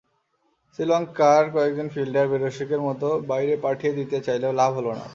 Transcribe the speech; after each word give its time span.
শ্রীলঙ্কার 0.73 1.43
কয়েকজন 1.53 1.87
ফিল্ডার 1.89 2.25
বেরসিকের 2.31 2.81
মতো 2.87 3.07
বাইরে 3.29 3.53
পাঠিয়ে 3.65 3.97
দিতে 3.99 4.17
চাইলেও 4.21 4.57
লাভ 4.59 4.71
হলো 4.77 4.91
না। 4.93 5.05